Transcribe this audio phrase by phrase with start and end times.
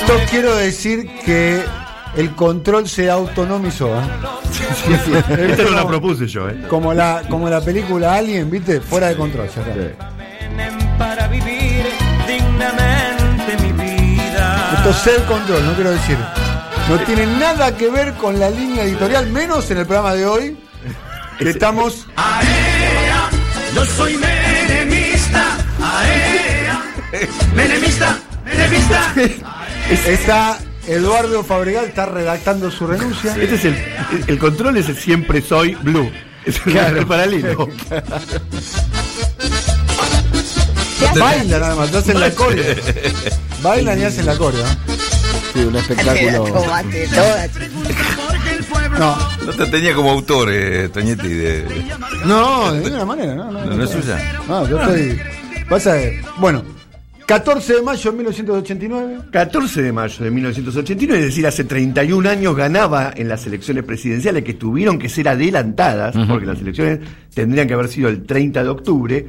[0.00, 1.62] Esto quiero decir que
[2.16, 3.94] el control se autonomizó.
[3.96, 4.02] ¿eh?
[5.50, 6.64] Esto no lo propuse yo, ¿eh?
[6.68, 8.80] Como la, como la película Alien, ¿viste?
[8.80, 9.48] Fuera de control.
[9.54, 10.98] ya está.
[10.98, 11.84] para vivir
[12.26, 14.72] dignamente mi vida.
[14.76, 16.16] Esto es self-control, no quiero decir.
[16.88, 20.58] No tiene nada que ver con la línea editorial, menos en el programa de hoy.
[21.38, 22.06] Que estamos.
[22.16, 23.30] Aea,
[23.74, 25.58] yo soy menemista.
[25.80, 26.82] Aea,
[27.54, 29.12] menemista, menemista.
[29.90, 33.34] Está Eduardo Fabregal, está redactando su renuncia.
[33.36, 33.76] Este es el,
[34.28, 36.10] el control es el siempre soy blue.
[36.44, 36.98] Es el, Claro.
[37.00, 37.68] el paralelo.
[41.18, 42.74] Baila nada más, hacen la coreo.
[43.62, 44.64] Bailan y hacen la coreo.
[45.52, 46.46] Sí, un espectáculo.
[48.98, 49.16] No,
[49.46, 51.28] No te tenía como autor, eh, Toñetti.
[51.28, 51.84] De...
[52.24, 53.50] no, de ninguna manera, no.
[53.50, 54.40] No, No, no es suya.
[54.46, 55.20] No, yo estoy.
[55.68, 56.64] Pasa de- Bueno,
[57.30, 59.18] 14 de mayo de 1989.
[59.30, 64.42] 14 de mayo de 1989, es decir, hace 31 años ganaba en las elecciones presidenciales
[64.42, 66.98] que tuvieron que ser adelantadas, porque las elecciones
[67.32, 69.26] tendrían que haber sido el 30 de octubre.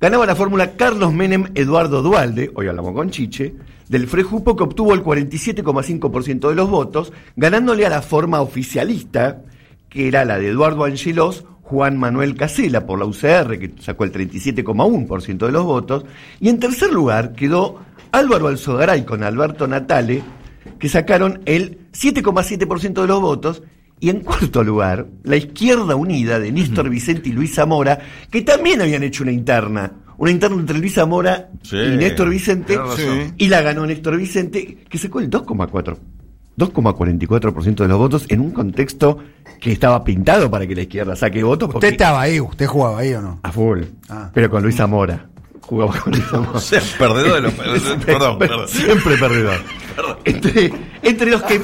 [0.00, 3.54] Ganaba la fórmula Carlos Menem Eduardo Dualde, hoy hablamos con Chiche,
[3.88, 9.42] del Frejupo que obtuvo el 47,5% de los votos, ganándole a la forma oficialista,
[9.88, 14.12] que era la de Eduardo Angelos, Juan Manuel Casela por la UCR, que sacó el
[14.12, 16.04] 37,1% de los votos,
[16.40, 20.22] y en tercer lugar quedó Álvaro Alzogaray con Alberto Natale,
[20.78, 23.62] que sacaron el 7,7% de los votos,
[24.00, 28.82] y en cuarto lugar, la Izquierda Unida de Néstor Vicente y Luis Zamora, que también
[28.82, 32.76] habían hecho una interna, una interna entre Luis Zamora Sí, y Néstor Vicente,
[33.38, 35.98] y la ganó Néstor Vicente, que sacó el 2,4%.
[36.58, 39.18] 2,44% de los votos en un contexto
[39.60, 41.70] que estaba pintado para que la izquierda saque votos.
[41.74, 43.40] Usted estaba ahí, usted jugaba ahí o no.
[43.42, 43.82] a full.
[44.08, 44.30] Ah.
[44.34, 45.28] Pero con Luis Zamora.
[45.62, 46.50] Jugaba con Luis Zamora.
[46.52, 47.52] O sea, perdedor de los.
[48.04, 48.68] perdón, perdón.
[48.68, 49.60] Siempre perdedor.
[50.24, 50.72] Entre,
[51.02, 51.60] entre los que.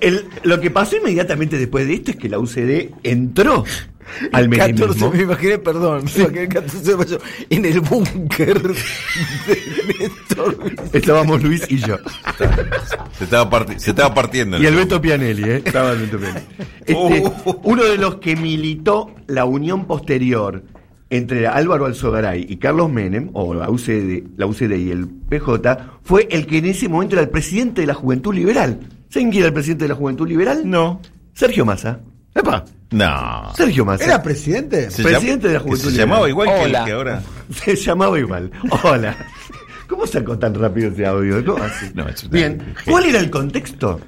[0.00, 3.64] el- lo que pasó inmediatamente después de esto es que la UCD entró
[4.32, 5.10] al 14, menemismo.
[5.12, 7.18] me imaginé, perdón, me imaginé el 14 de mayo
[7.50, 8.74] en el búnker de
[9.98, 10.56] Néstor.
[10.92, 11.96] Estábamos Luis y yo.
[13.18, 14.58] Se estaba, parti- se estaba partiendo.
[14.62, 15.62] Y el Beto Pianelli, ¿eh?
[15.64, 16.46] Estaba el Beto Pianelli.
[16.86, 17.60] Este, Oh.
[17.64, 20.62] Uno de los que militó la unión posterior
[21.10, 26.26] entre Álvaro Alzogaray y Carlos Menem, o la UCD, la UCD y el PJ, fue
[26.30, 28.80] el que en ese momento era el presidente de la Juventud Liberal.
[29.08, 30.62] ¿Saben quién era el presidente de la Juventud Liberal?
[30.68, 31.00] No.
[31.34, 32.00] Sergio Massa.
[32.34, 32.64] ¡Epa!
[32.94, 33.52] No.
[33.56, 34.04] Sergio Massa.
[34.04, 34.88] ¿Era presidente?
[34.88, 37.22] Se presidente de la Juventud Se llamaba igual que el que ahora.
[37.50, 38.52] Se llamaba igual.
[38.84, 39.16] Hola.
[39.88, 41.44] ¿Cómo sacó tan rápido ese audio?
[41.44, 41.90] ¿Cómo así?
[41.92, 42.74] No, Bien.
[42.84, 44.00] ¿Cuál era el contexto?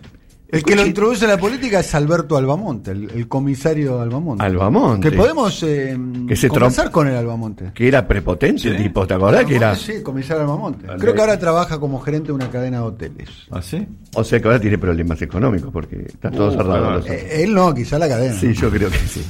[0.48, 4.44] El que lo introduce en la política es Alberto Albamonte, el, el comisario Albamonte.
[4.44, 5.10] Albamonte.
[5.10, 5.98] Que podemos eh,
[6.28, 7.72] Que se conversar con el Albamonte.
[7.74, 9.44] Que era prepotente el tipo, ¿te acordás?
[9.44, 9.74] Que era.
[9.74, 10.86] Sí, comisario Albamonte.
[10.88, 13.28] Al Creo que ahora trabaja como gerente de una cadena de hoteles.
[13.50, 13.86] ¿Ah, sí?
[14.14, 17.00] O sea que ahora tiene problemas económicos porque está todo Uh, cerrado.
[17.06, 18.38] Eh, él no, quizá la cadena.
[18.38, 19.22] Sí, yo creo que sí.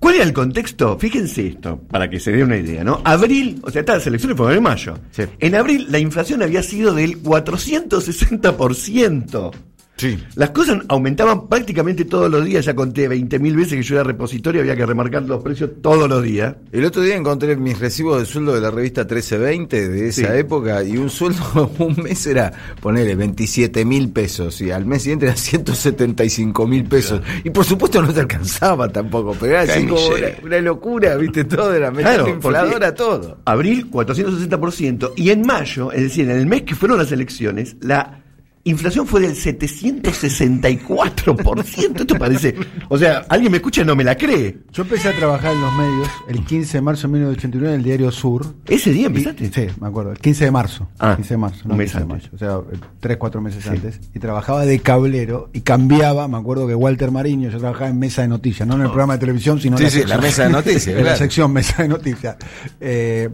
[0.00, 0.98] ¿Cuál era el contexto?
[0.98, 3.00] Fíjense esto, para que se dé una idea, ¿no?
[3.04, 4.94] Abril, o sea, estas elecciones fueron en mayo.
[5.12, 5.22] Sí.
[5.38, 9.52] En abril la inflación había sido del 460%.
[9.96, 10.18] Sí.
[10.34, 12.64] Las cosas aumentaban prácticamente todos los días.
[12.64, 16.22] Ya conté 20.000 veces que yo era repositorio, había que remarcar los precios todos los
[16.22, 16.56] días.
[16.72, 20.38] El otro día encontré mis recibos de sueldo de la revista 1320 de esa Sí.
[20.38, 25.26] época y un sueldo un mes era, ponele, 27 mil pesos y al mes siguiente
[25.26, 27.20] era 175 mil pesos.
[27.44, 30.00] Y por supuesto no te alcanzaba tampoco, pero era así como
[30.42, 33.38] una, locura, viste, todo era Claro, infladora todo.
[33.44, 38.21] Abril 460% y en mayo, es decir, en el mes que fueron las elecciones, la
[38.64, 42.00] inflación fue del 764%.
[42.00, 42.54] Esto parece,
[42.88, 44.58] o sea, alguien me escucha y no me la cree.
[44.72, 47.84] Yo empecé a trabajar en los medios el 15 de marzo de 1989 en el
[47.84, 48.54] diario Sur.
[48.66, 49.50] Ese día Y- empezaste.
[49.52, 50.12] sí, me acuerdo.
[50.12, 50.88] El 15 de marzo.
[50.98, 51.60] Ah, 15 de marzo.
[51.64, 52.30] un no, mes 15 de antes.
[52.32, 54.00] O sea, eh, tres, cuatro meses antes.
[54.14, 56.28] Y trabajaba de cablero y cambiaba.
[56.28, 59.14] Me acuerdo que Walter Mariño, yo trabajaba en mesa de noticias, no en el programa
[59.14, 61.88] de televisión, sino Sí, en sí, la mesa de noticias, en la sección mesa de
[61.88, 62.36] noticias.
[62.80, 63.28] Eh,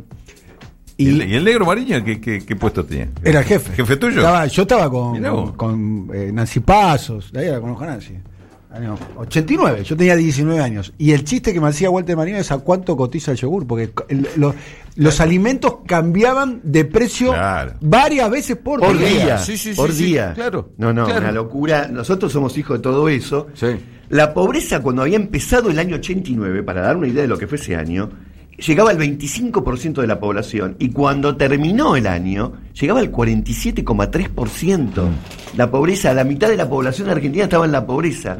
[0.98, 3.08] ¿Y, y el, negro Mariño qué, qué, qué puesto tenía?
[3.24, 3.72] era el jefe.
[3.72, 4.18] ¿Jefe tuyo?
[4.18, 8.14] Estaba- yo estaba con, con, eh, Nancy Pasos, de ahí la conozco a Nancy.
[8.70, 10.92] Año 89, yo tenía 19 años.
[10.98, 13.90] Y el chiste que me hacía Walter Marino es a cuánto cotiza el yogur, porque
[14.08, 14.54] el- lo-
[14.96, 17.74] los alimentos cambiaban de precio Claro.
[17.80, 19.08] varias veces por, Por día.
[19.08, 20.32] día, Sí, sí, sí, por sí, día.
[20.34, 21.20] claro, No, no, claro.
[21.20, 21.88] una locura.
[21.88, 23.46] Nosotros somos hijos de todo eso.
[23.54, 23.68] Sí.
[24.10, 27.46] La pobreza cuando había empezado el año 89, para dar una idea de lo que
[27.46, 28.10] fue ese año,
[28.58, 35.08] llegaba al 25% de la población y cuando terminó el año llegaba al 47,3%.
[35.56, 38.36] La pobreza, la mitad de la población argentina estaba en la pobreza.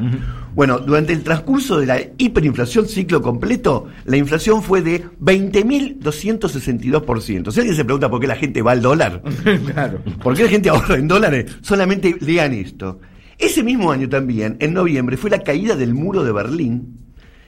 [0.53, 7.51] Bueno, durante el transcurso de la hiperinflación ciclo completo, la inflación fue de 20.262%.
[7.51, 9.21] Si alguien se pregunta por qué la gente va al dólar,
[9.73, 10.01] claro.
[10.21, 11.45] ¿por qué la gente ahorra en dólares?
[11.61, 12.99] Solamente lean esto.
[13.37, 16.97] Ese mismo año también, en noviembre, fue la caída del muro de Berlín.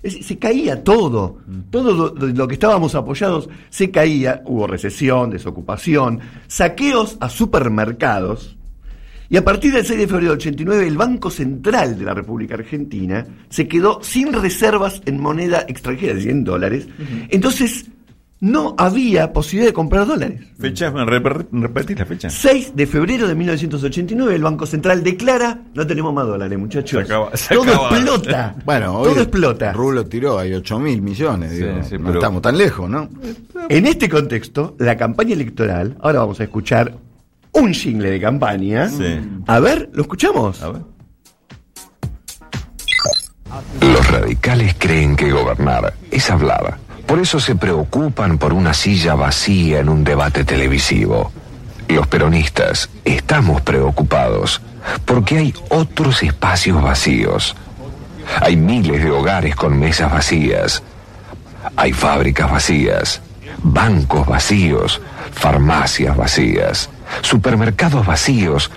[0.04, 1.40] Es se caía todo,
[1.70, 8.58] todo lo, lo que estábamos apoyados se caía, hubo recesión, desocupación, saqueos a supermercados,
[9.32, 12.56] y a partir del 6 de febrero del 89, el Banco Central de la República
[12.56, 16.90] Argentina se quedó sin reservas en moneda extranjera, es decir, en dólares.
[17.30, 17.86] Entonces,
[18.42, 20.42] no había posibilidad de comprar dólares.
[20.60, 22.30] Fecha, rep- repetí la fecha.
[22.30, 27.06] 6 de febrero de 1989, el Banco Central declara, no tenemos más dólares, muchachos.
[27.08, 27.90] Se acaba- se Todo acaba.
[27.90, 28.56] explota.
[28.66, 29.74] Bueno, hoy todo explota.
[29.74, 31.52] Rulo tiró, hay 8 mil millones.
[31.52, 33.08] Sí, digo, sí, no pero- estamos tan lejos, ¿no?
[33.70, 36.94] En este contexto, la campaña electoral, ahora vamos a escuchar
[37.54, 38.90] un jingle de campaña.
[38.90, 39.20] Sí.
[39.46, 40.62] A ver, ¿lo escuchamos?
[40.64, 40.82] A ver.
[43.82, 46.78] Los radicales creen que gobernar es hablar.
[47.12, 51.30] Por eso se preocupan por una silla vacía en un debate televisivo.
[51.90, 54.62] Los peronistas estamos preocupados
[55.04, 57.54] porque hay otros espacios vacíos.
[58.40, 60.84] Hay miles de hogares con mesas vacías.
[61.76, 63.22] Hay fábricas vacías,
[63.62, 65.02] bancos vacíos,
[65.34, 66.90] farmacias vacías,
[67.24, 68.72] supermercados vacíos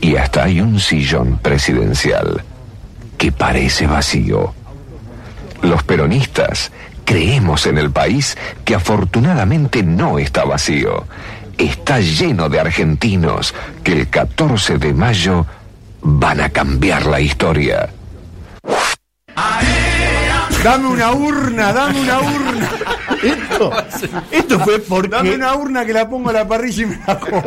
[0.00, 2.42] y hasta hay un sillón presidencial
[3.16, 4.52] que parece vacío.
[5.62, 6.72] Los peronistas
[7.04, 11.06] creemos en el país que afortunadamente no está vacío.
[11.58, 15.46] Está lleno de argentinos que el 14 de mayo
[16.02, 17.90] van a cambiar la historia.
[20.64, 22.70] Dame una urna, dame una urna.
[23.22, 23.72] Esto,
[24.30, 25.10] esto fue porque.
[25.10, 27.42] Dame una urna que la pongo a la parrilla y me la como.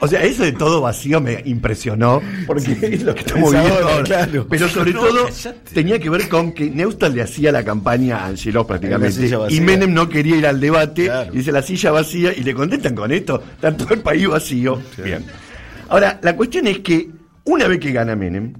[0.00, 3.74] O sea, eso de todo vacío me impresionó, porque es lo que estamos Es viviendo
[3.84, 4.04] ahora, ahora.
[4.04, 4.46] claro.
[4.48, 5.28] Pero sobre todo
[5.72, 9.92] tenía que ver con que Neustadt le hacía la campaña a Angeló prácticamente, y Menem
[9.92, 11.32] no quería ir al debate, Claro.
[11.32, 14.80] y dice la silla vacía, y le contestan con esto, está todo el país vacío.
[15.02, 15.24] Bien.
[15.88, 17.10] Ahora, la cuestión es que
[17.44, 18.52] una vez que gana Menem,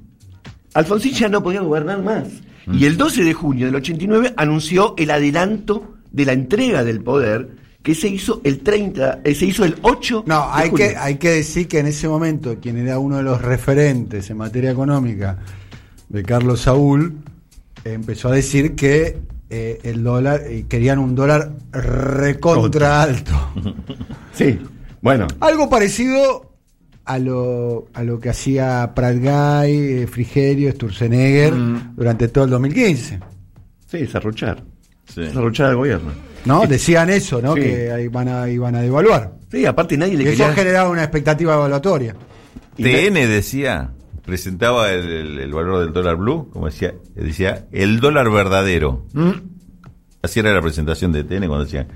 [0.75, 2.25] Alfonsín ya no podía gobernar más.
[2.67, 2.75] Mm.
[2.79, 7.49] Y el 12 de junio del 89 anunció el adelanto de la entrega del poder
[7.83, 11.15] que se hizo el 30, eh, se hizo el 8 No, de hay que, hay
[11.17, 15.39] que decir que en ese momento quien era uno de los referentes en materia económica
[16.09, 17.17] de Carlos Saúl
[17.85, 19.19] empezó a decir que
[19.49, 23.33] eh, el dólar, eh, querían un dólar recontra alto.
[24.33, 24.59] Sí,
[25.03, 26.53] bueno, Algo parecido
[27.05, 31.53] a lo, a lo que hacía Prat Guy, eh, Frigerio, Sturzenegger
[31.95, 33.21] durante todo el 2015.
[33.87, 34.63] sí, desarrollar.
[35.13, 35.23] Sí.
[35.23, 36.13] Al gobierno.
[36.45, 36.67] ¿No?
[36.67, 37.55] Decían eso, ¿no?
[37.55, 37.61] Sí.
[37.61, 39.33] Que ahí van a, iban a devaluar.
[39.51, 40.53] Sí, aparte nadie Y le eso quería...
[40.55, 42.15] generaba una expectativa evaluatoria.
[42.77, 43.91] y TN decía,
[44.25, 49.07] presentaba el, el- el valor del dólar blue, como decía, decía el dólar verdadero.
[49.13, 49.31] Mm.
[50.23, 51.87] Así era la presentación de TN cuando decía,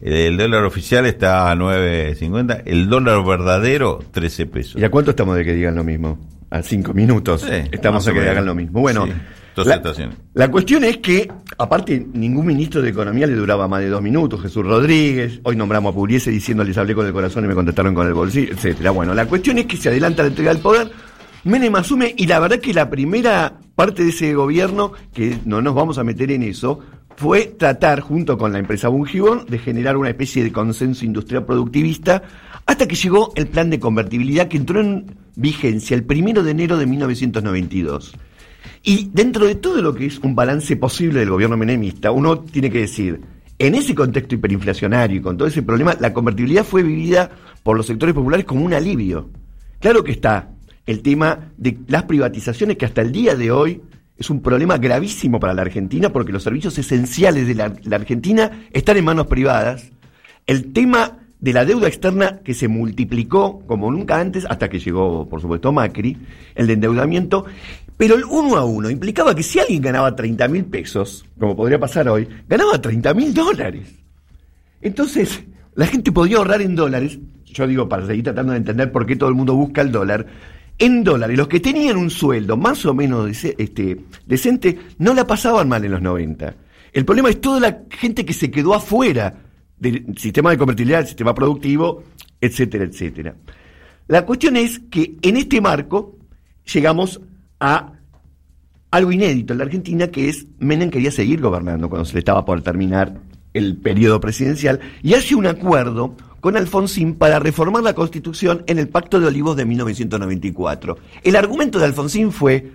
[0.00, 4.80] el dólar oficial está a 9.50, el dólar verdadero 13 pesos.
[4.80, 6.18] ¿Y a cuánto estamos de que digan lo mismo?
[6.50, 7.42] A cinco minutos.
[7.42, 8.80] Sí, estamos a que hagan lo mismo.
[8.80, 9.12] Bueno, Sí,
[9.54, 10.16] dos la, estaciones.
[10.34, 14.42] la cuestión es que, aparte, ningún ministro de Economía le duraba más de dos minutos.
[14.42, 17.94] Jesús Rodríguez, hoy nombramos a Pugliese diciendo les hablé con el corazón y me contestaron
[17.94, 18.90] con el bolsillo, etcétera.
[18.90, 20.90] Bueno, la cuestión es que se adelanta la entrega del poder.
[21.44, 25.74] Menem asume y la verdad que la primera parte de ese gobierno, que no nos
[25.74, 26.80] vamos a meter en eso,
[27.16, 32.22] fue tratar, junto con la empresa Bungibón, de generar una especie de consenso industrial productivista,
[32.66, 36.78] hasta que llegó el plan de convertibilidad que entró en vigencia el primero de enero
[36.78, 38.14] de 1992.
[38.82, 42.70] Y dentro de todo lo que es un balance posible del gobierno menemista, uno tiene
[42.70, 43.20] que decir,
[43.58, 47.30] en ese contexto hiperinflacionario y con todo ese problema, la convertibilidad fue vivida
[47.62, 49.30] por los sectores populares como un alivio.
[49.80, 50.50] Claro que está
[50.86, 53.80] el tema de las privatizaciones que hasta el día de hoy
[54.16, 58.96] es un problema gravísimo para la Argentina porque los servicios esenciales de la, Argentina están
[58.96, 59.90] en manos privadas.
[60.46, 65.28] El tema de la deuda externa que se multiplicó como nunca antes hasta que llegó,
[65.28, 66.16] por supuesto, Macri,
[66.54, 67.44] el de endeudamiento,
[67.96, 71.78] pero el uno a uno implicaba que si alguien ganaba 30 mil pesos, como podría
[71.78, 73.88] pasar hoy, ganaba 30 mil dólares.
[74.80, 79.06] Entonces, la gente podía ahorrar en dólares, yo digo para seguir tratando de entender por
[79.06, 80.26] qué todo el mundo busca el dólar,
[80.78, 81.36] en dólares.
[81.38, 85.92] Los que tenían un sueldo más o menos este, decente no la pasaban mal en
[85.92, 86.54] los 90.
[86.92, 89.34] El problema es toda la gente que se quedó afuera
[89.78, 92.04] del sistema de convertibilidad, del sistema productivo,
[92.40, 93.36] etcétera, etcétera.
[94.06, 96.18] La cuestión es que en este marco
[96.72, 97.20] llegamos
[97.64, 97.92] a
[98.90, 102.44] algo inédito en la Argentina, que es Menem quería seguir gobernando cuando se le estaba
[102.44, 103.14] por terminar
[103.54, 108.88] el periodo presidencial, y hace un acuerdo con Alfonsín para reformar la Constitución en el
[108.88, 110.98] Pacto de Olivos de 1994.
[111.22, 112.70] El argumento de Alfonsín fue,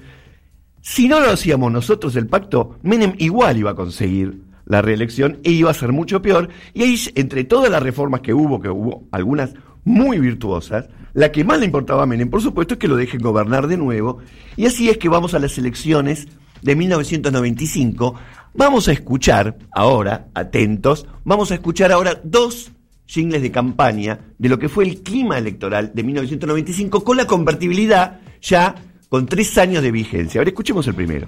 [0.82, 5.52] si no lo hacíamos nosotros el pacto, Menem igual iba a conseguir la reelección e
[5.52, 6.50] iba a ser mucho peor.
[6.74, 9.54] Y ahí, entre todas las reformas que hubo, que hubo algunas
[9.90, 13.22] muy virtuosas, la que más le importaba a Menem, por supuesto, es que lo dejen
[13.22, 14.20] gobernar de nuevo.
[14.56, 16.28] Y así es que vamos a las elecciones
[16.62, 18.16] de 1995.
[18.54, 22.72] Vamos a escuchar ahora, atentos, vamos a escuchar ahora dos
[23.08, 28.20] jingles de campaña de lo que fue el clima electoral de 1995 con la convertibilidad
[28.42, 28.76] ya
[29.10, 30.40] con tres años de vigencia.
[30.40, 31.28] Ahora escuchemos el primero.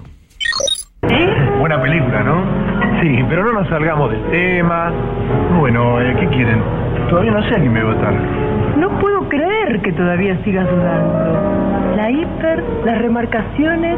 [1.60, 3.02] Buena película, ¿no?
[3.02, 4.92] Sí, pero no nos salgamos del tema.
[5.60, 6.62] Bueno, eh, ¿qué quieren?
[7.10, 8.51] Todavía no sé a quién me votar.
[9.80, 11.96] Que todavía sigas dudando.
[11.96, 13.96] La hiper, las remarcaciones,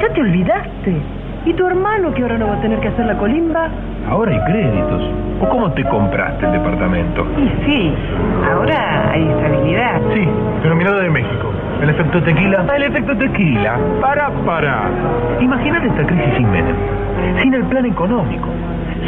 [0.00, 0.96] ya te olvidaste.
[1.44, 3.68] ¿Y tu hermano que ahora no va a tener que hacer la colimba?
[4.08, 5.02] Ahora hay créditos.
[5.40, 7.26] ¿O cómo te compraste el departamento?
[7.36, 7.94] Y sí,
[8.50, 10.00] ahora hay estabilidad.
[10.14, 10.28] Sí,
[10.62, 11.50] pero mirado de México.
[11.82, 12.64] ¿El efecto tequila?
[12.74, 13.78] El efecto tequila.
[14.00, 14.84] Para, para.
[15.40, 16.76] Imagínate esta crisis sin Menem.
[17.42, 18.48] Sin el plan económico.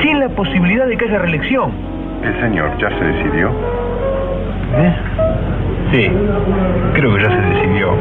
[0.02, 1.70] Sin la posibilidad de que haya reelección.
[2.24, 3.50] El señor ya se decidió.
[4.74, 4.94] ¿Eh?
[5.92, 6.08] Sí,
[6.94, 7.92] creo que ya se decidió.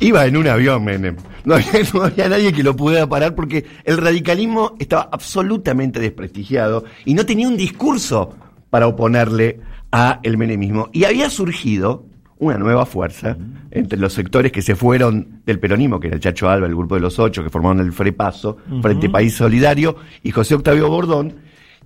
[0.00, 1.16] Iba en un avión, Menem.
[1.46, 6.84] No había, no había nadie que lo pudiera parar porque el radicalismo estaba absolutamente desprestigiado
[7.06, 8.36] y no tenía un discurso
[8.68, 10.90] para oponerle a el menemismo.
[10.92, 12.04] Y había surgido
[12.40, 13.38] una nueva fuerza
[13.70, 16.94] entre los sectores que se fueron del peronismo, que era el Chacho Alba, el grupo
[16.94, 21.34] de los ocho, que formaron el Frepaso, Frente País Solidario, y José Octavio Bordón,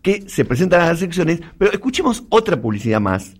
[0.04, 1.40] que se presentan a las elecciones.
[1.58, 3.32] Pero escuchemos otra publicidad más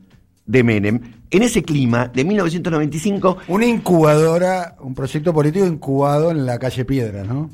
[0.46, 6.58] de Menem en ese clima de 1995 Una incubadora, un proyecto político incubado en la
[6.58, 7.50] calle Piedra, ¿no?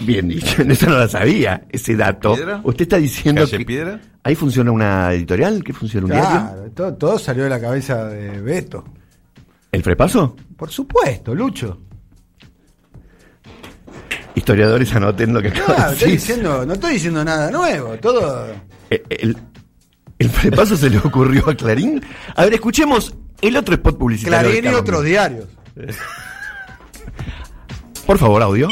[0.00, 2.34] Bien dicho, eso no lo sabía, ese dato.
[2.34, 2.60] ¿Piedra?
[2.62, 4.00] Usted está diciendo ¿Calle que Piedra?
[4.22, 6.30] ahí funciona una editorial, ¿qué funciona un diario?
[6.30, 8.84] Claro, todo, todo salió de la cabeza de Beto.
[9.72, 10.36] ¿El Frepaso?
[10.56, 11.85] Por supuesto, Lucho.
[14.46, 18.46] Historiadores anoten lo que acabo Claro, de estoy diciendo, no estoy diciendo nada nuevo, todo.
[18.90, 19.36] Eh, El,
[20.20, 22.00] el Frepaso se le ocurrió a Clarín.
[22.36, 24.48] A ver, escuchemos el otro spot publicitario.
[24.48, 25.46] Clarín y otros diarios.
[28.06, 28.68] Por favor, audio.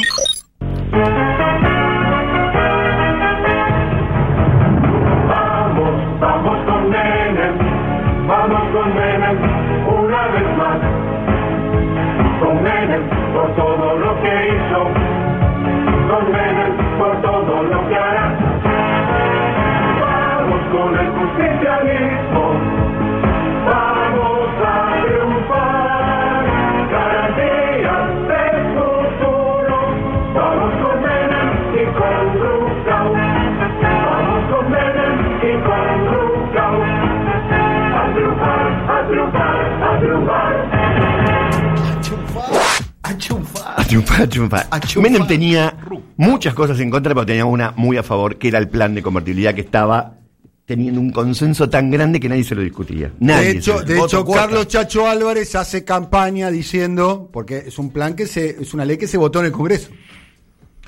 [44.01, 44.99] A.
[45.01, 45.77] Menem tenía
[46.17, 49.01] muchas cosas en contra, pero tenía una muy a favor, que era el plan de
[49.01, 50.19] convertibilidad que estaba
[50.65, 53.11] teniendo un consenso tan grande que nadie se lo discutía.
[53.19, 54.25] Nadie de hecho, de hecho.
[54.25, 58.97] Carlos Chacho Álvarez hace campaña diciendo, porque es un plan que se, es una ley
[58.97, 59.89] que se votó en el Congreso.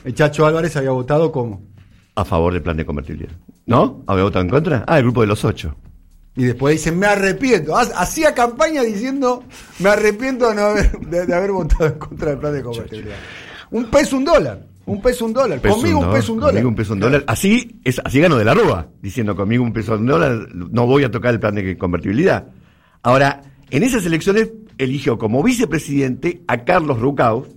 [0.03, 1.61] El Chacho Álvarez había votado como.
[2.15, 3.33] a favor del plan de convertibilidad.
[3.65, 4.03] ¿No?
[4.07, 4.83] ¿Había votado en contra?
[4.87, 5.75] Ah, el grupo de los ocho.
[6.37, 7.75] Y después dicen, me arrepiento.
[7.75, 9.43] Ha- Hacía campaña diciendo,
[9.79, 13.15] me arrepiento de, no haber, de, de haber votado en contra del plan de convertibilidad.
[13.71, 14.65] Un peso, un dólar.
[14.85, 15.59] Un peso, un dólar.
[15.59, 16.53] Peso Conmigo un peso, un dólar.
[16.53, 17.23] Conmigo un peso, un dólar.
[17.27, 21.03] Así, es, así ganó de la Rúa, diciendo conmigo un peso, un dólar, no voy
[21.03, 22.47] a tocar el plan de convertibilidad.
[23.03, 27.47] Ahora, en esas elecciones eligió como vicepresidente a Carlos Rucao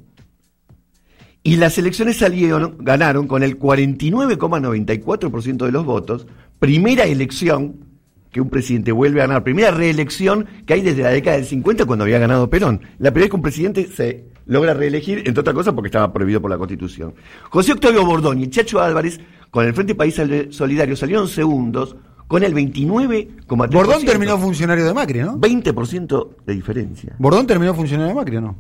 [1.45, 6.27] y las elecciones salieron, ganaron con el 49,94% de los votos.
[6.59, 7.90] Primera elección
[8.31, 11.85] que un presidente vuelve a ganar, primera reelección que hay desde la década del 50
[11.85, 12.81] cuando había ganado Perón.
[12.99, 16.41] La primera vez que un presidente se logra reelegir, entre otras cosas porque estaba prohibido
[16.41, 17.15] por la Constitución.
[17.51, 19.21] José Octavio Bordón y Chacho Álvarez,
[19.51, 20.21] con el Frente País
[20.51, 21.97] Solidario, salieron segundos
[22.29, 23.73] con el 29,3%.
[23.73, 25.37] Bordón terminó funcionario de Macri, ¿no?
[25.37, 27.17] 20% de diferencia.
[27.19, 28.59] Bordón terminó funcionario de Macri, ¿o no?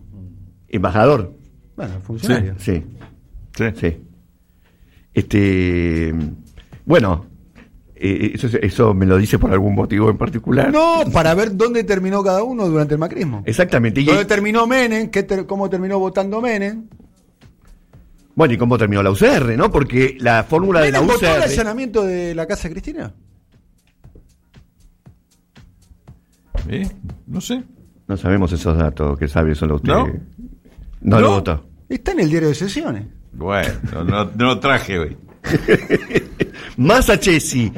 [0.66, 1.36] Embajador.
[1.76, 2.54] Bueno, funcionario.
[2.58, 2.82] Sí.
[3.76, 3.96] Sí.
[5.14, 6.14] Este.
[6.84, 7.26] Bueno,
[8.00, 10.72] eh, eso, eso me lo dice por algún motivo en particular.
[10.72, 13.42] No, para ver dónde terminó cada uno durante el macrismo.
[13.46, 14.00] Exactamente.
[14.00, 15.10] Y, ¿Dónde terminó Menem?
[15.10, 16.86] ¿Qué ter- ¿Cómo terminó votando Menem?
[18.34, 19.70] bueno, ¿y cómo terminó la UCR, no?
[19.70, 21.42] Porque la fórmula de la ¿Menem votó el UCR.
[21.50, 23.12] allanamiento de la casa de Cristina?
[26.68, 26.88] ¿Eh?
[27.26, 27.62] No sé.
[28.06, 29.92] No sabemos esos datos que sabe solo usted.
[29.92, 30.06] ¿No?
[31.02, 31.34] No, lo ¿No?
[31.34, 31.66] votó.
[31.88, 33.04] Está en el diario de sesiones.
[33.32, 35.16] Bueno, no, no, no lo traje hoy.
[36.80, 37.70] Massa Chesi,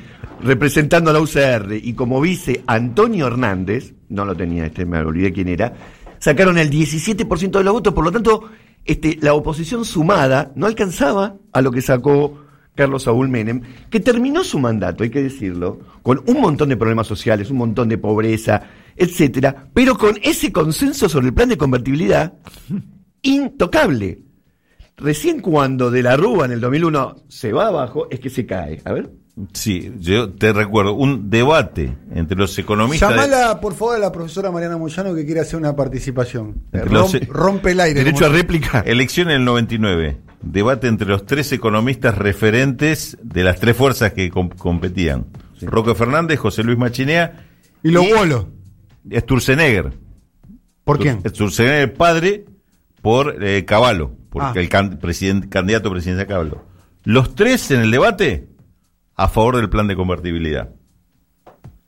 [0.45, 5.33] representando a la UCR, y como vice Antonio Hernández, no lo tenía este, me olvidé
[5.33, 5.73] quién era,
[6.21, 8.49] sacaron el 17% de los votos, por lo tanto,
[8.85, 12.45] este, la oposición sumada no alcanzaba a lo que sacó
[12.77, 17.09] Carlos Saúl Menem, que terminó su mandato, hay que decirlo, con un montón de problemas
[17.09, 18.63] sociales, un montón de pobreza,
[18.97, 22.35] etcétera, pero con ese consenso sobre el plan de convertibilidad
[23.23, 24.23] intocable.
[24.97, 28.81] Recién cuando de la Rúa en el 2001 se va abajo, es que se cae.
[28.85, 29.11] A ver.
[29.55, 33.09] Sí, yo te recuerdo un debate entre los economistas.
[33.09, 36.65] de- Llamala, por favor, a la profesora Mariana Moyano que quiere hacer una participación.
[36.73, 38.05] Eh, rom- los- rompe el aire.
[38.05, 38.81] Derecho a réplica.
[38.81, 40.19] Elección en el 99.
[40.43, 45.27] Debate entre los tres economistas referentes de las tres fuerzas que com- competían.
[45.63, 47.47] Roque Fernández, José Luis Machinea
[47.83, 48.47] Y los bolos.
[49.11, 49.93] Sturzenegger.
[50.85, 51.21] ¿Por quién?
[51.27, 52.45] Sturzenegger padre
[53.03, 54.63] por eh, Caballo, porque Ah.
[54.63, 56.65] el can- presidente- candidato presidencial Caballo.
[57.05, 58.49] Los tres en el debate
[59.17, 60.71] a favor del plan de convertibilidad.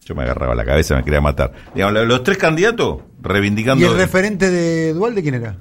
[0.04, 1.52] Yo me agarraba la cabeza, me quería matar.
[1.74, 3.82] Digamos, los tres candidatos reivindicando.
[3.82, 5.56] ¿Y el referente de Dualde quién era?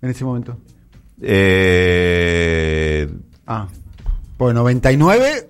[0.00, 0.58] En ese momento.
[1.80, 3.08] Eh,
[3.46, 3.66] Ah.
[4.36, 5.48] Pues 99.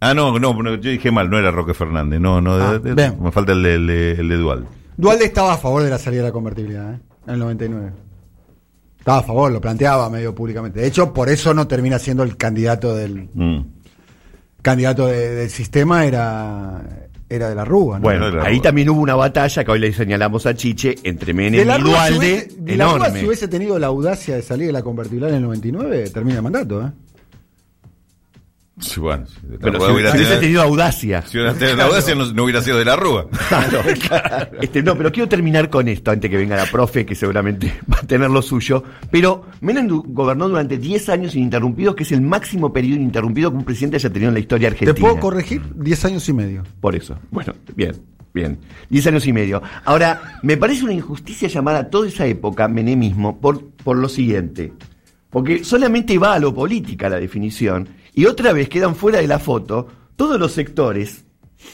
[0.00, 3.12] ah, no, no, yo dije mal, no era Roque Fernández, no, no, Ah, de- de-
[3.12, 4.66] me falta el de, el de, el de Dual.
[4.96, 6.98] Dualde estaba a favor de la salida de la convertibilidad, ¿eh?
[7.28, 7.92] En el 99.
[9.08, 10.80] Estaba a favor, lo planteaba medio públicamente.
[10.80, 13.60] De hecho, por eso no termina siendo el candidato del Mm.
[14.60, 16.82] candidato de- del sistema, era,
[17.26, 17.96] era de la Rúa.
[17.98, 18.02] ¿no?
[18.02, 18.62] Bueno, la ahí Rúa.
[18.64, 21.80] también hubo una batalla que hoy le señalamos a Chiche entre Menem de la y
[21.80, 24.72] Rúa, si Dualde, hubiese, de la Rúa, si hubiese tenido la audacia de salir de
[24.74, 26.90] la convertibilidad en el 99, termina el mandato, ¿eh?
[28.80, 31.22] Sí, bueno, si la Pero Rúa si, hubiera si hubiese tenido- tenido audacia.
[31.22, 33.26] si hubiera tenido la audacia, no, no hubiera sido de la Rúa.
[33.48, 34.50] Claro, claro.
[34.60, 37.98] Este, no, pero quiero terminar con esto antes que venga la profe, que seguramente va
[38.02, 38.84] a tener lo suyo.
[39.10, 43.56] Pero Menem du- gobernó durante 10 años ininterrumpidos, que es el máximo periodo ininterrumpido que
[43.56, 44.94] un presidente haya tenido en la historia argentina.
[44.94, 45.62] ¿Te puedo corregir?
[45.74, 46.62] 10 años y medio.
[46.80, 47.18] Por eso.
[47.30, 47.92] Bueno, bien,
[48.32, 48.58] bien.
[48.88, 49.60] Diez años y medio.
[49.84, 54.72] Ahora, me parece una injusticia llamar a toda esa época menemismo por, por lo siguiente.
[55.30, 57.86] Porque solamente va a lo política la definición
[58.18, 61.24] y otra vez quedan fuera de la foto todos los sectores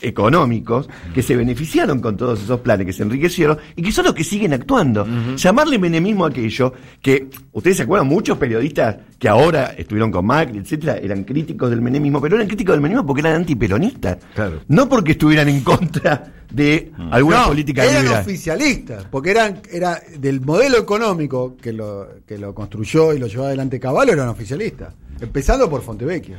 [0.02, 4.12] económicos que se beneficiaron con todos esos planes, que se enriquecieron y que son los
[4.12, 5.06] que siguen actuando.
[5.36, 10.58] Llamarle menemismo a aquello que, ustedes se acuerdan, muchos periodistas que ahora estuvieron con Macri,
[10.58, 14.18] etcétera, eran críticos del menemismo, pero eran críticos del menemismo porque eran antiperonistas.
[14.34, 14.60] Claro.
[14.68, 18.22] No porque estuvieran en contra de alguna No, política eran liberal.
[18.22, 23.44] oficialistas, porque eran era del modelo económico que lo, que lo construyó y lo llevó
[23.44, 24.94] adelante Caballo, eran oficialistas.
[25.24, 26.38] Empezando por Fontevecchia.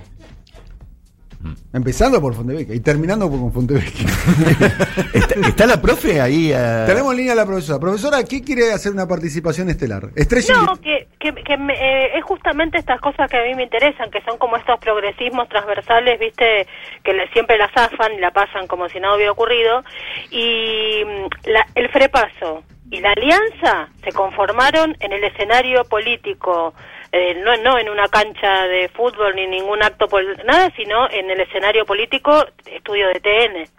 [1.74, 4.08] Empezando por Fontevecchia y terminando por con Fontevecchia.
[5.14, 6.52] ¿Está, está la profe ahí?
[6.52, 6.84] eh?
[6.88, 7.80] Tenemos en línea a la profesora.
[7.80, 10.10] Profesora, ¿qué quiere hacer una participación estelar?
[10.16, 13.64] Estrella No, que, que, que me- eh, es justamente estas cosas que a mí me
[13.64, 16.66] interesan, que son como estos progresismos transversales, viste,
[17.04, 19.84] que le- siempre la zafan y la pasan como si nada hubiera ocurrido.
[20.32, 26.74] Y mm, la- el frepaso y la alianza se conformaron en el escenario político,
[27.18, 31.30] eh, no, no en una cancha de fútbol ni ningún acto, pol- nada, sino en
[31.32, 33.70] el escenario político, estudio de TN.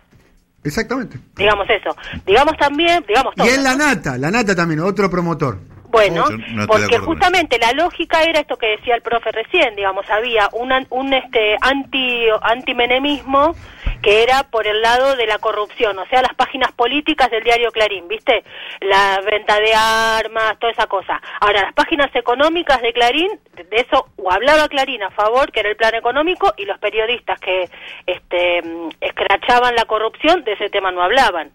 [0.64, 1.18] Exactamente.
[1.36, 1.94] Digamos eso.
[2.24, 3.46] Digamos también, digamos todo.
[3.46, 5.58] Y en la Nata, la Nata también, otro promotor.
[5.96, 10.48] Bueno, no porque justamente la lógica era esto que decía el profe recién, digamos, había
[10.52, 13.54] un, un este anti antimenemismo
[14.02, 17.72] que era por el lado de la corrupción, o sea, las páginas políticas del diario
[17.72, 18.44] Clarín, ¿viste?
[18.80, 21.20] La venta de armas, toda esa cosa.
[21.40, 25.70] Ahora, las páginas económicas de Clarín, de eso o hablaba Clarín a favor, que era
[25.70, 27.68] el plan económico, y los periodistas que
[28.06, 31.50] este mm, escrachaban la corrupción, de ese tema no hablaban.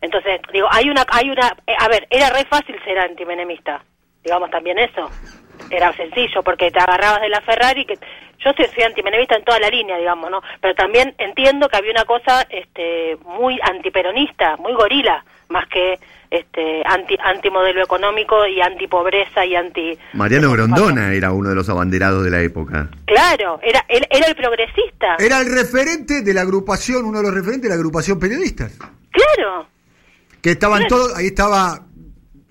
[0.00, 3.82] Entonces, digo, hay una, hay una, eh, a ver, era re fácil ser antimenemista,
[4.22, 5.10] digamos también eso,
[5.70, 7.98] era sencillo porque te agarrabas de la Ferrari, que
[8.38, 10.42] yo soy, soy antimenemista en toda la línea, digamos, ¿no?
[10.60, 15.98] Pero también entiendo que había una cosa, este, muy antiperonista, muy gorila, más que,
[16.30, 19.98] este, anti, antimodelo económico y antipobreza y anti.
[20.12, 22.88] Mariano Grondona era uno de los abanderados de la época.
[23.04, 27.34] Claro, era, él era el progresista, Era el referente de la agrupación, uno de los
[27.34, 28.78] referentes de la agrupación periodistas.
[29.10, 29.66] claro.
[30.42, 31.86] Que estaban todos, ahí estaba,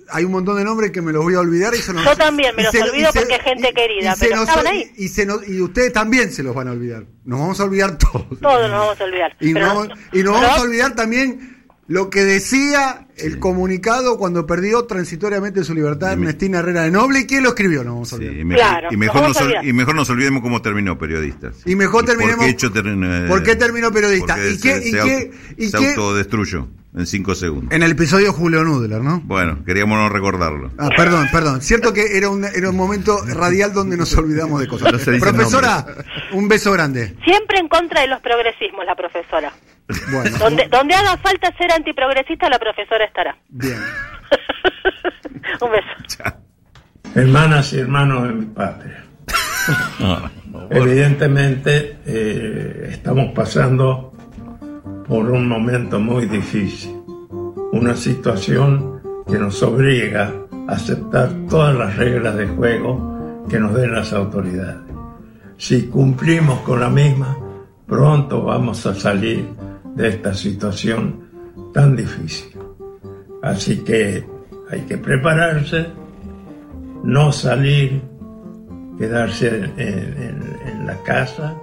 [0.10, 2.16] hay un montón de nombres que me los voy a olvidar y se nos- Yo
[2.16, 4.50] también me los se- olvido se- porque es gente y- querida, y se pero nos-
[4.50, 4.92] estaban ahí.
[4.98, 7.06] Y, se nos- y ustedes también se los van a olvidar.
[7.24, 8.28] Nos vamos a olvidar todos.
[8.42, 9.36] Todos nos vamos a olvidar.
[9.40, 11.55] Y, Pero nos, nos pero vamos a olvidar también
[11.88, 17.26] lo que decía el comunicado cuando perdió transitoriamente su libertad Ernestina Herrera de Noble y
[17.28, 18.36] quién lo escribió, no vamos a olvidar.
[18.36, 21.56] Y mejor, Claro, y, mejor nos y mejor nos olvidemos cómo terminó periodistas.
[21.66, 24.36] Y mejor terminemos- ¿Por qué, hecho ter- ¿Por qué terminó periodista?
[24.38, 26.68] ¿Y qué- se, y se qué- auto- y se qué- autodestruyó
[26.98, 27.72] en cinco segundos.
[27.74, 29.22] En el episodio Julio Nudler, ¿no?
[29.26, 30.72] Bueno, queríamos no recordarlo.
[30.78, 31.62] Ah, perdón, perdón.
[31.62, 34.92] Cierto que era un, era un momento radial donde nos olvidamos de cosas.
[34.92, 35.86] No Profesora,
[36.34, 37.16] un beso grande.
[37.24, 39.54] Siempre en contra de los progresismos, la profesora.
[40.12, 43.38] Bueno, Donde, donde haga falta ser antiprogresista, la profesora estará.
[43.50, 43.78] bien.
[45.62, 46.24] Un beso.
[47.14, 49.04] Hermanas y hermanos de mi patria.
[50.70, 54.14] Evidentemente eh, estamos pasando
[55.08, 56.96] por un momento muy difícil,
[57.72, 60.34] una situación que nos obliga
[60.68, 64.78] a aceptar todas las reglas de juego que nos den las autoridades.
[65.58, 67.38] Si cumplimos con la misma,
[67.88, 69.48] pronto vamos a salir
[69.96, 71.30] de esta situación
[71.74, 72.52] tan difícil.
[73.42, 74.26] Así que
[74.70, 75.88] hay que prepararse,
[77.04, 78.02] no salir,
[78.98, 80.56] quedarse en,
[80.86, 81.60] la casa